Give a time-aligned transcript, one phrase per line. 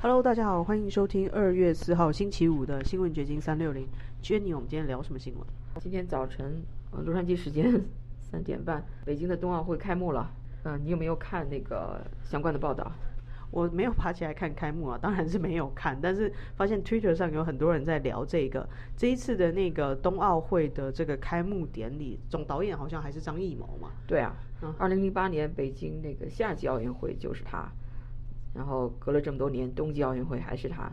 [0.00, 3.84] Hello，大家好，欢迎收听二月四号星期五的新闻掘金三六零。
[4.22, 5.44] Jenny，我们今天聊什么新闻？
[5.80, 7.82] 今天早晨，呃，洛杉矶时间
[8.22, 10.30] 三点半，北京的冬奥会开幕了。
[10.62, 12.92] 嗯、你有没有看那个相关的报道？
[13.50, 23.90] 我没有爬起来看开幕啊，当然是没有看，但是发现 Twitter 上有很多人在聊这个这一次的那个冬奥会的这个开幕典礼，总导演好像还是张艺谋嘛。
[24.06, 27.68] 对啊嗯，二零零八年北京那个夏季奥运会就是他，
[28.54, 30.90] 然后隔了这么多年，冬季奥运会还是他。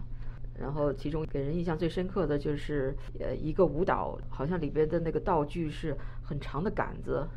[0.57, 7.27] 然后其中给人印象最深刻的就是，呃，一个舞蹈，好像里边的那个道具是很长的杆子。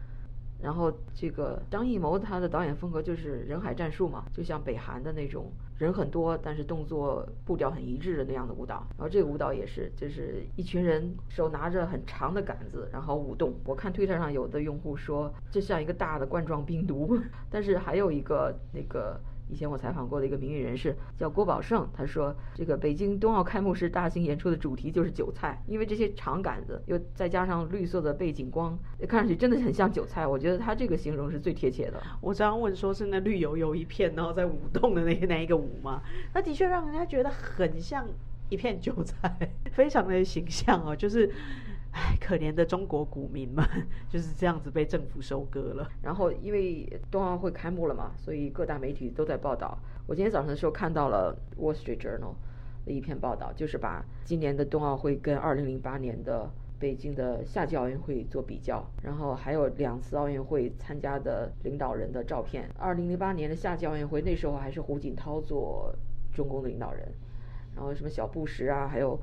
[0.62, 8.86] 然后这个张艺谋他的导演风格就是人海战术嘛，就像北韩的那种人很多，但是动作步调很一致的那样的舞蹈。
[8.96, 13.52] 然后这个舞蹈也是，就是一群人手拿着很长的杆子，然后舞动。
[13.64, 17.18] 我看推特上有的用户说这像一个大的冠状病毒，
[17.50, 19.20] 但是还有一个那个。
[19.48, 30.26] 以前我采访过的一个名誉人士叫郭宝胜，他说这个北京冬奥开幕式大型演出的主题就是韭菜，因为这些长杆子又再加上绿色的背景光，看上去真的很像韭菜。
[30.26, 32.02] 我觉得他这个形容是最贴切的。
[32.20, 36.02] 我刚刚问说是那绿油油一片，然后在舞动的那那一个舞吗？
[36.34, 38.06] 那的确让人家觉得很像
[38.48, 39.36] 一片韭菜，
[39.72, 41.30] 非常的形象哦，就是。
[42.20, 43.64] 可怜的中国股民们
[44.08, 45.88] 就是这样子被政府收割了。
[46.02, 49.78] 然后因为冬奥会开幕了嘛，所以各大媒体都在报道。
[50.06, 52.32] 我今天早上的时候看到了《Wall Street Journal》
[52.86, 62.70] 的一篇报道，就是把今年的冬奥会跟2008年的北京的夏季奥运会做比较，然后还有两次奥运会参加的领导人的照片。
[62.80, 65.94] 2008年的夏季奥运会那时候还是胡锦涛做
[66.32, 67.06] 中共的领导人，
[67.74, 69.20] 然后什么小布什啊，还有。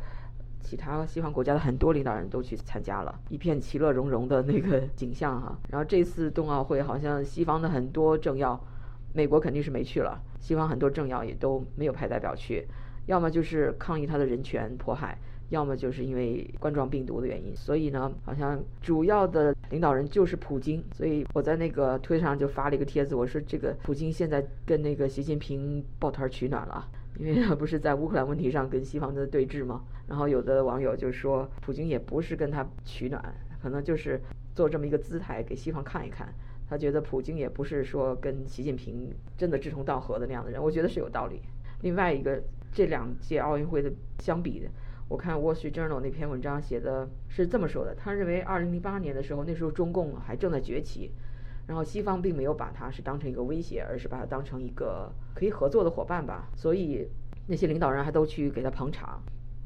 [0.65, 5.55] 其他西方国家的很多领导人都去参加了，一片其乐融融的那个景象哈。
[5.69, 8.59] 然后这次冬奥会好像西方的很多政要，
[9.13, 12.67] 美国肯定是没去了，西方很多政要也都没有派代表去，
[13.05, 15.15] 要么就是抗议他的人权迫害，
[15.49, 17.55] 要么就是因为冠状病毒的原因。
[17.55, 20.83] 所以呢，好像主要的领导人就是普京。
[20.91, 26.87] 所以我在那个推上就发了一个帖子，我说这个普京现在跟那个习近平抱团取暖了。
[27.17, 29.83] 因为他不是在乌克兰问题上跟西方的对峙吗？
[30.07, 34.19] 然后有的网友就说，普京也不是跟他取暖，可能就是
[34.53, 36.33] 做这么一个姿态给西方看一看。
[36.67, 41.41] 他觉得普京也不是说跟习近平真的志同道合的那样的人，我觉得是有道理。
[41.81, 44.67] 另外一个，这两届奥运会的相比，
[45.07, 51.11] 我看《Wall Street Journal》那篇文章写的是这么说的：他认为2008年的时候，那时候中共还正在崛起。
[51.67, 56.49] 然后西方并没有把它是当成一个威胁，而是把它当成一个可以合作的伙伴吧。
[56.55, 57.07] 所以
[57.47, 59.21] 那些领导人还都去给他捧场。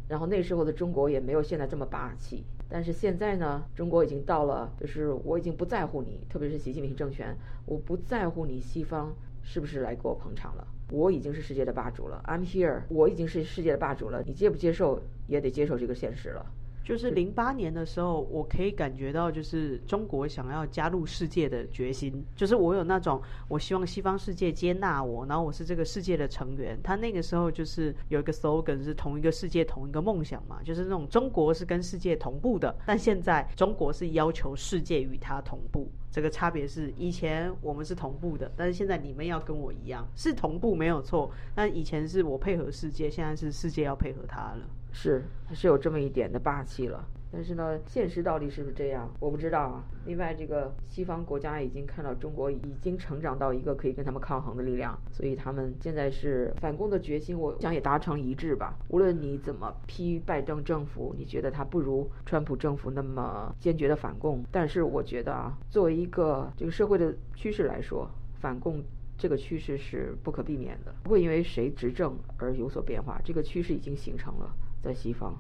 [0.07, 2.43] 然后那时候的中国也没有现在这么霸气。
[2.67, 10.67] 但是现在呢，中国已经到了，就是我已经不在乎你，特别是习近平政权，我不在乎你西方是不是来给我捧场了。
[10.91, 14.23] 我已经是世界的霸主了，I'm here，我已经是世界的霸主了。
[14.23, 16.45] 你接不接受，也得接受这个现实了。
[16.89, 22.25] 就是零八年的时候，我可以感觉到，就是中国想要加入世界的决心。
[22.35, 26.79] 就是我有那种，我希望西方世界接纳我，然后我是这个世界的成员。
[26.81, 32.75] 他那个时候就是有一个 slogan 是同一个世界，同一个梦想嘛，就是那种中国是跟世界同步的。
[32.87, 41.29] 但现在中国是要求世界与它同步，这个差别是以前我们是同步的，但是现在你们要跟我一样是同步没有错。
[41.53, 44.67] 但以前是我配合世界，现在是世界要配合他了。
[44.91, 45.23] 是，
[45.53, 47.07] 是有这么一点的霸气了。
[47.31, 49.83] 但是呢，现实到底是不是这样，我不知道啊。
[50.05, 58.75] 另外，这个西方国家已经看到中国已经成长到一个可以跟他们抗衡的力量，所以他们现在是反共的决心，我想也达成一致吧。
[58.87, 68.83] 无论你怎么批拜登政府，你觉得他不如川普政府那么坚决的反共，但是我觉得啊，作为一个这个社会的趋势来说，反共。
[69.21, 73.19] 这个趋势是不可避免的，不会因为谁执政而有所变化。
[73.21, 74.49] 这个趋势已经形成了，
[74.81, 75.35] 在西方。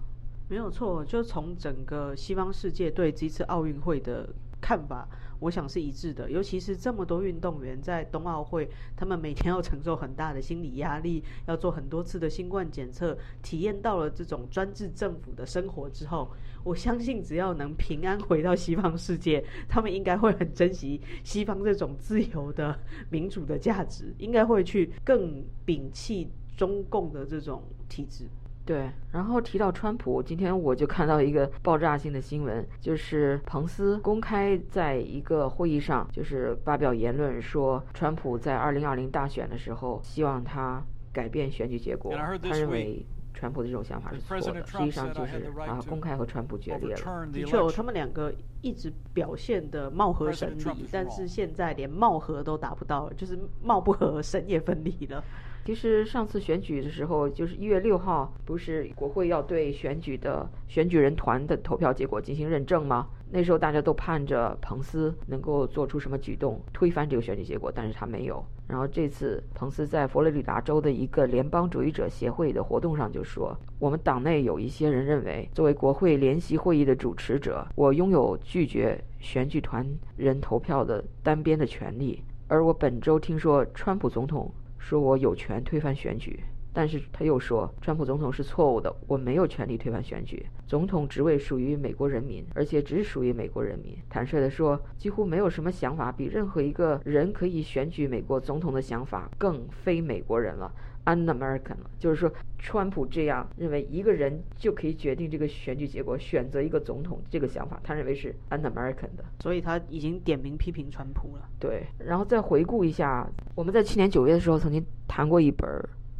[0.47, 4.27] 没有错，就从整个西方世界对这次奥运会的
[4.59, 5.07] 看法，
[5.39, 6.31] 我想是一致的。
[6.31, 16.31] 尤其是这么多运动员在冬奥会，他们每天要承受很大的心理压力，要做很多次的新冠检测，体验到了这种专制政府的生活之后，
[16.63, 22.75] 我相信只要能平安回到西方世界，他们应该会很珍惜西方这种自由的
[23.11, 26.27] 民主的价值，应该会去更摒弃
[26.57, 28.25] 中共的这种体制。
[28.69, 40.79] 对，然后提到川普，今天我就看到一个爆炸性的新闻，就是彭斯公开在一个会议上，就是发表言论说，川普在二零二零大选的时候，希望他
[41.11, 42.13] 改变选举结果。
[42.43, 47.25] 他认为川普的这种想法是错的，实际上就是啊，公开和川普决裂了。
[47.33, 48.31] 的确，他们两个
[48.61, 55.23] 一直表现的貌合神离，但是现在连貌合都达不到了，就是貌不合，神也分离了。
[55.65, 63.07] 其实上次选举的时候，就是一月六号，不是国会要对选举的选举人团的投票结果进行认证吗？
[63.31, 68.43] 那时候大家都盼着彭斯能够做出什么举动推翻这个选举结果，但是他没有。
[68.67, 79.85] 然后这次彭斯在佛罗里达州的一个联邦主义者协会的活动上就说：“我们党内有一些人认为，作为国会联席会议的主持者，我拥有拒绝选举团
[80.17, 82.23] 人投票的单边的权利。
[82.47, 84.51] 而我本周听说川普总统。”
[84.89, 86.39] 说我有权推翻选举，
[86.73, 90.43] 但是他又说，川普总统是错误的，我没有权利推翻选举。
[90.65, 93.95] 总统职位属于美国人民，而且只属于美国人民。
[94.09, 100.73] 坦率地说，几乎没有什么想法比任何一个人可以选举美国总统的想法更非美国人了。
[101.05, 111.49] Un-American 了，就是说，川普这样认为一个人就可以决定这个选举结果，选择一个总统，这个想法，他认为是 Un-American 的，所以他已经点名批评川普了。
[111.59, 115.67] 对，然后再回顾一下，我们在去年九月的时候曾经谈过一本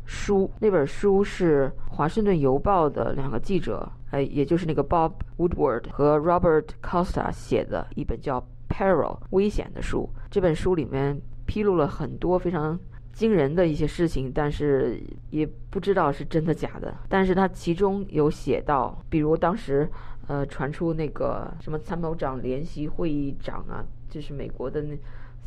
[0.05, 10.09] 书，那本书是《华盛顿邮报》的两个记者，哎，也就是那个 Bob Woodward 和 Robert Costa 写的一本叫《Peril》危险的书。
[10.31, 12.79] 这本书里面披露了很多非常。
[13.19, 14.97] 惊人的一些事情，但是
[15.29, 16.95] 也不知道是真的假的。
[17.09, 19.89] 但是他其中有写到，比如当时，
[20.27, 24.97] 呃，传出那个什么参谋长联席会议长啊，就是美国的那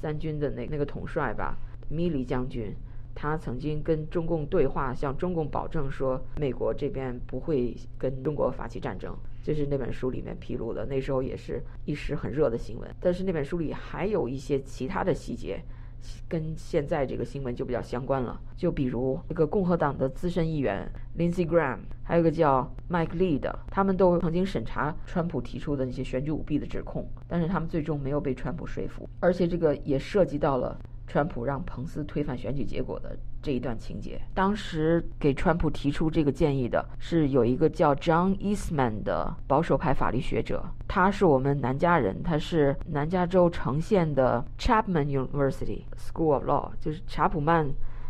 [0.02, 1.56] 三军的那那个统帅吧，
[1.88, 2.76] 米利将军，
[3.14, 9.16] 他曾经跟中共对话，向中共保证说，美国这边不会跟中国发起战争。
[9.42, 12.94] 这是那本书里面披露的，那时候也是一时很热的新闻。
[13.00, 15.58] 但是那本书里还有一些其他的细节。
[16.28, 30.78] 跟现在这个新闻就比较相关了，就比如一个共和党的资深议员 Lindsey Graham，还有一个叫 Mike Lee 的，他们都曾经审查川普提出的那些选举舞弊的指控，但是他们最终没有被川普说服，而且这个也涉及到了。
[31.12, 47.68] 川普让彭斯推翻选举结果的这一段情节，当时给川普提出这个建议的是有一个叫 John Eastman 的保守派法律学者，他是我们南加人，他是南加州城县的 Chapman University School of Law，就是查普曼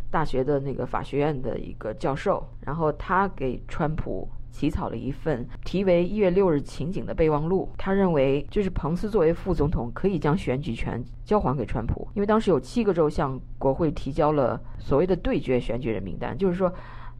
[0.08, 4.28] 大学的那个法学院的一个教授，然后他给川普。
[4.52, 7.68] 起草了一份题为《一月六日情景》的备忘录。
[7.76, 16.72] 他认为，就是彭斯作为副总统，可以将选举权交还给川普，因为当时有七个州向国会提交了所谓的对决选举人名单，就是说，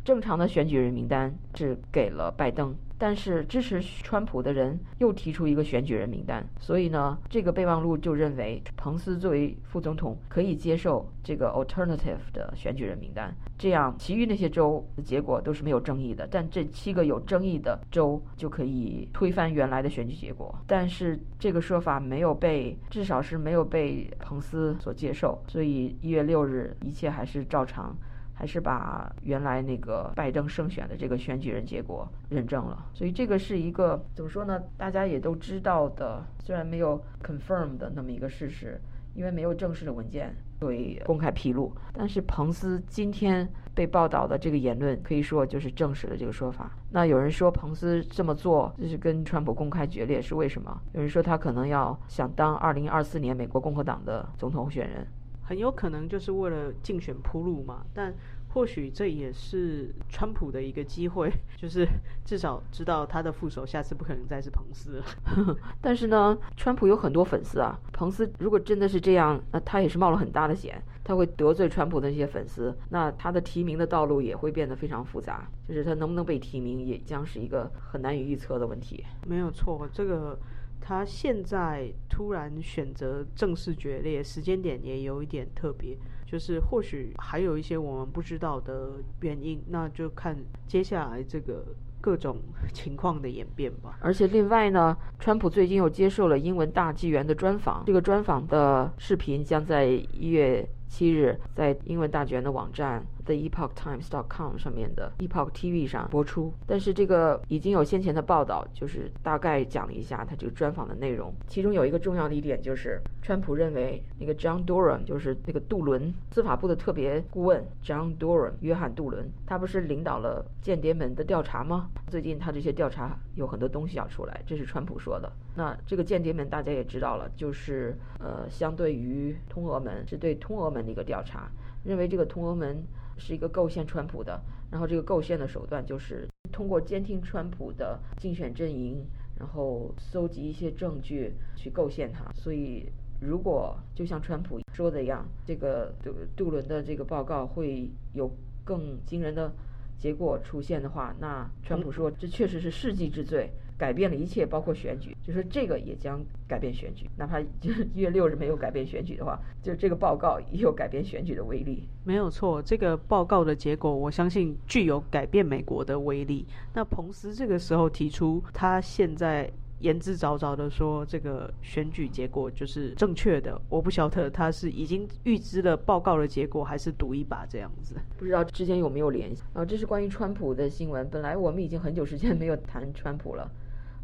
[0.04, 2.74] 正常的选举人名单是给了拜登。
[3.02, 20.56] 但是支持川普的人又提出一个选举人名单，所以呢，这个备忘录就认为彭斯作为副总统可以接受这个 alternative 的选举人名单，这样其余那些州的结果都是没有争议的，但这七个有争议的州就可以推翻原来的选举结果。
[20.68, 27.96] 但是这个说法没有被，至少是没有被彭斯所接受，所以一月六日一切还是照常。
[28.42, 34.60] 还是把原来那个拜登胜选的这个选举人结果认证了，所以这个是一个怎么说呢？
[34.76, 38.80] 大家也都知道的，虽然没有 confirm 的那么一个事实，
[39.14, 41.72] 因为没有正式的文件所以公开披露。
[41.92, 46.76] 但是彭斯今天被报道的这个言论，可以说就是证实了这个说法。
[46.90, 50.82] 那有人说彭斯这么做就是跟川普公开决裂，是为什么？
[50.94, 55.06] 有人说他可能要想当2024年美国共和党的总统候选人。
[55.52, 58.10] 很有可能就是为了竞选铺路嘛，但
[58.54, 61.86] 或许这也是川普的一个机会，就是
[62.24, 65.04] 至少知道他的副手下次不可能再是彭斯了。
[65.78, 79.04] 但是呢，川普有很多粉丝啊，彭斯如果真的是这样，那他也是冒了很大的险，他会得罪川普的那些粉丝，那他的提名的道路也会变得非常复杂，就是他能不能被提名，也将是一个很难以预测的问题。
[79.26, 80.38] 没有错，这个。
[80.84, 85.96] 他现在突然选择正式决裂，时间点也有一点特别，
[86.26, 90.36] 就是或许还有一些我们不知道的原因，那就看
[90.66, 91.64] 接下来这个
[92.00, 92.38] 各种
[92.72, 93.96] 情况的演变吧。
[94.00, 103.02] 而且另外呢，川普最近又接受了英文大纪元的专访，这个专访的视频将在一月七日在英文大纪元的网站。
[103.24, 111.32] The Epoch Times dot com 上面的 Epoch TV 上播出，但是这个已经有先前的报道，就是大概讲了一下他这个专访的内容。
[111.46, 121.90] 其中有一个重要的一点就是，川普认为那个 John Durham 就是那个杜伦司法部的特别顾问 John Durham 约翰杜伦，他不是领导了间谍们的调查吗？
[122.08, 125.32] 最近他这些调查有很多东西要出来，这是川普说的。
[125.54, 131.50] 那这个间谍们大家也知道了，就是呃，相对于通俄门是对通俄门的一个调查，
[131.84, 132.82] 认为这个通俄门。
[133.18, 134.40] 是一个构陷川普的，
[134.70, 139.06] 然后这个构陷的手段就是通过监听川普的竞选阵营，
[139.38, 142.32] 然后搜集一些证据去构陷他。
[142.32, 142.90] 所以，
[143.20, 148.28] 如果就像川普说的一样，这个杜杜伦的这个报告会有
[148.64, 149.52] 更惊人的
[149.98, 153.48] 结果出现的话，那川普说这确实是世纪之最，
[153.82, 161.88] 改变了一切，包括选举，就说这个也将改变选举，哪怕就是一月六日没有改变选举的话，就这个报告也有改变选举的威力。
[162.04, 166.46] 没有错，这个报告的结果，我相信具有改变美国的威力。
[166.72, 169.50] 那彭斯这个时候提出，他现在。
[169.82, 173.60] 言之凿凿的说，这个选举结果就是正确的。
[173.68, 177.96] 我不晓得他是已经预知了报告的结果，还是赌一把这样子。
[178.16, 179.64] 不知道之间有没有联系啊？
[179.64, 181.04] 这是关于川普的新闻。
[181.10, 183.50] 本来我们已经很久时间没有谈川普了，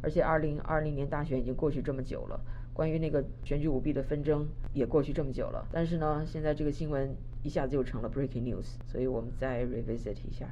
[0.02, 2.40] 而且二零二零年大选已经过去这么久了，
[2.72, 5.66] 关于那个选举舞弊的纷争也过去这么久了。
[5.72, 10.48] 但是呢，现在这个新闻一下子就成了 breaking news，所以我们再 revisit 一下。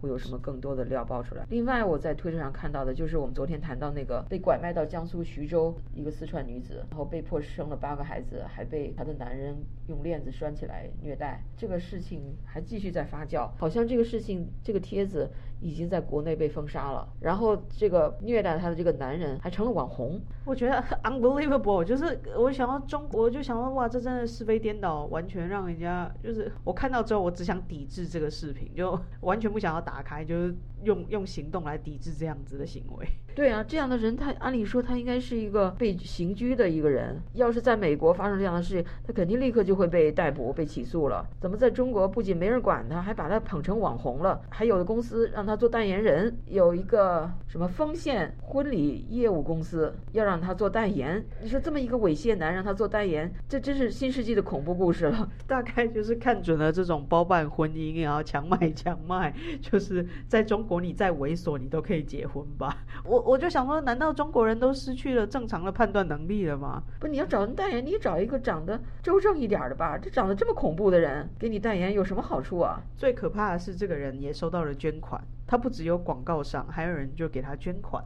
[0.00, 1.44] 会有什么更多的料爆出来？
[1.50, 9.54] 另外，我在推特上看到的就是我们昨天谈到那个被拐卖到江苏徐州一个四川女子，然后被迫生了八个孩子，还被她的男人
[9.88, 13.50] 用链子拴起来虐待，这个事情还继续在发酵。
[13.56, 15.30] 好像这个事情，这个帖子
[15.60, 17.06] 已经在国内被封杀了。
[17.20, 20.20] 然后这个虐待她的这个男人还成了网红。
[20.46, 29.89] 我觉得 unbelievable，就是我想到中国，就想到哇，这真的是非颠倒，完全让人家就是我看到之后，我只想抵制这个视频，就完全不想要打。
[29.90, 30.54] 打开就是
[30.84, 33.08] 用用行动来抵制这样子的行为。
[33.34, 37.18] 对啊，这样的人他按理说他应该是一个被刑拘的一个人。
[37.34, 41.26] 要是在美国发生这样的事情，他肯定立刻就会被逮捕、被起诉了。
[41.40, 44.40] 怎么在中国不仅没人管他，还把他捧成网红了？
[44.50, 51.24] 还有的公司让他做代言人，有一个什么丰县婚礼业务公司要让他做代言。
[51.40, 55.26] 你说这么一个猥亵男让他做代言，这真是新世纪的恐怖故事了。
[55.46, 59.32] 大概就是看准了这种包办婚姻，然后强买强卖，
[59.62, 62.76] 就是在中国你再猥琐你都可以结婚吧？
[63.04, 63.19] 我。
[63.22, 66.82] 我就想说，难道中国人都失去了正常的判断能力了吗？
[66.98, 69.98] 不，你要找人代言，你找一个长得周正一点的吧。
[69.98, 72.80] 这长得这么恐怖的人给你代言有什么好处啊？
[72.96, 75.22] 最可怕的是，这个人也收到了捐款。
[75.46, 78.02] 他不只有广告商，还有人就给他捐款，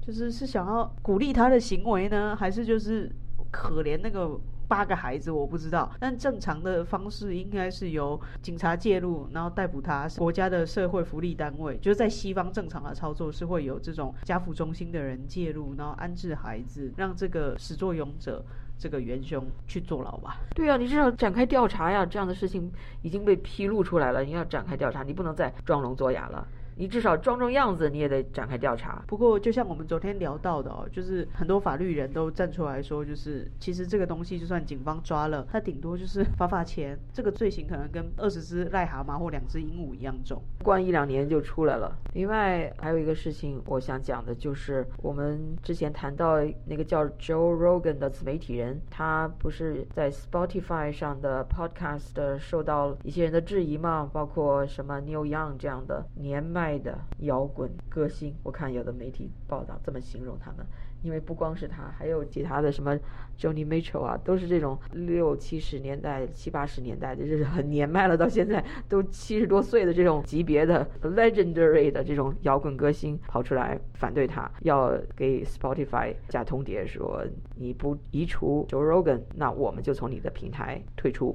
[0.00, 3.10] 就是是想要鼓励他的行为呢，还是就是
[3.50, 4.40] 可怜那个？
[4.70, 10.08] 八个孩子我不知道，但正常的方式应该是由警察介入，然后逮捕他。
[10.16, 18.44] 国家的社会福利单位就是在西方正常的操作是会有这种家福中心的人介入，然后安置孩子，让这个始作俑者
[18.78, 20.38] 这个元凶去坐牢吧。
[20.54, 22.70] 对啊，你至少展开调查呀，这样的事情
[23.02, 26.46] 已经被披露出来了，你要展开调查，你不能再装聋作哑了。
[26.76, 29.02] 你至少装装样子，你也得展开调查。
[29.06, 41.94] 不过，就像我们昨天聊到的哦，就是很多法律人都站出来说，就是其实这个东西就算警方抓了，他顶多就是罚罚钱，这个罪行可能跟二十只癞蛤蟆或两只鹦鹉一样重，关一两年就出来了。
[42.14, 54.08] 另外还有一个事情，我想讲的就是我们之前谈到那个叫 Joe Rogan 的自媒体人，他不是在 Spotify 上的 Podcast 受到一些人的质疑嘛？
[54.12, 56.59] 包括什么 Neil Young 这样的年迈。
[56.60, 60.66] 爱的摇滚歌星，我看有的媒体报道这么形容他们，
[61.02, 62.94] 因为不光是他，还有其他的什么
[63.38, 77.24] Johnny Mitchell 啊，都是这种六七十年代、七八十年代的，就是很年迈了，到现在都七十多岁的这种级别的 legendary 的这种摇滚歌星跑出来反对他，要给 Spotify 加通牒，说
[77.56, 81.34] 你不移除 Joe Rogan，那我们就从你的平台退出。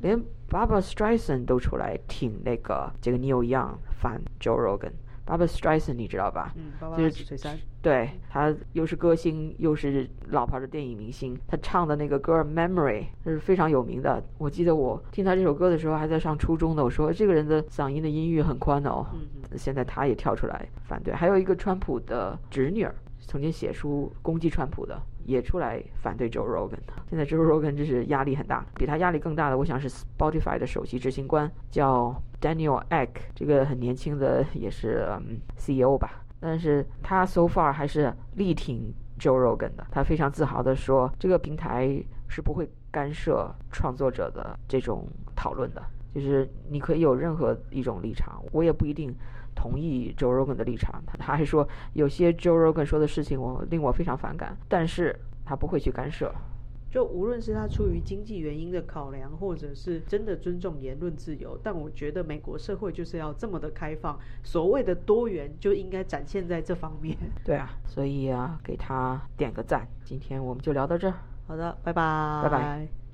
[0.00, 4.92] 连 Barbara Streisand 都出来挺那个这个 Neil Young 反 Joe Rogan。
[5.26, 6.54] Barbara Streisand 你知道吧？
[6.54, 7.36] 嗯，就是。
[7.82, 11.36] 对，他又是歌星，又是老牌的电影明星。
[11.46, 14.22] 他唱的那个歌《Memory》是非常有名的。
[14.38, 16.82] 我记得我听他这首歌的时候还在上初中呢。
[16.84, 19.06] 我说这个人的嗓音的音域很宽哦。
[19.14, 19.58] 嗯嗯。
[19.58, 21.14] 现在他也跳出来反对。
[21.14, 25.00] 还有一个川普的侄女儿，曾经写书攻击川普的。
[25.26, 28.64] 也出来反对 Joe Rogan 的，现在 Joe Rogan 真是压力很大。
[28.74, 35.06] 比他压力更大的，我想是 Spotify 的首席执行官叫 Daniel Ek，这个很年轻的也是
[35.56, 36.22] CEO 吧。
[36.38, 39.86] 但是他 so far 还是力挺 Joe Rogan 的。
[39.90, 45.82] 他非常自豪地说，这个平台是不会干涉创作者的这种讨论的，
[46.16, 49.14] 就是你可以有任何一种立场，我也不一定。
[49.58, 56.30] 同意 Joe Rogan 的立场， 他还说有些 Joe Rogan 说的事情我令我非常反感，但是他不会去干涉。
[56.90, 67.16] 就无论是他出于经济原因的考量，或者是真的尊重言论自由，但我觉得美国社会就是要这么的开放，所谓的多元就应该展现在这方面。
[67.42, 69.88] 对啊，所以啊，给他点个赞。
[70.04, 71.14] 今天我们就聊到这儿。
[71.46, 73.05] 好的，拜拜，拜拜。